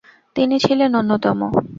তিনি 0.35 0.55
ছিলেন 0.59 0.91
অন্যতম। 0.95 1.39